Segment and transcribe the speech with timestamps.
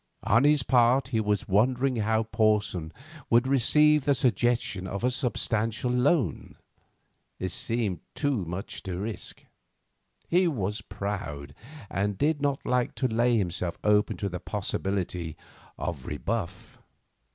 [0.23, 2.91] On his part he was wondering how Porson
[3.29, 6.55] would receive the suggestion of a substantial loan.
[7.37, 9.45] It seemed too much to risk.
[10.27, 11.53] He was proud,
[11.87, 15.37] and did not like to lay himself open to the possibility
[15.77, 16.79] of rebuff.